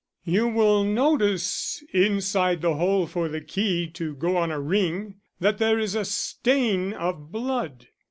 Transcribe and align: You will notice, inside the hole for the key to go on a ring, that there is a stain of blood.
You 0.25 0.47
will 0.47 0.83
notice, 0.83 1.83
inside 1.93 2.63
the 2.63 2.73
hole 2.73 3.05
for 3.05 3.29
the 3.29 3.39
key 3.39 3.85
to 3.91 4.15
go 4.15 4.35
on 4.35 4.49
a 4.49 4.59
ring, 4.59 5.17
that 5.39 5.59
there 5.59 5.77
is 5.77 5.93
a 5.93 6.05
stain 6.05 6.91
of 6.91 7.31
blood. 7.31 7.85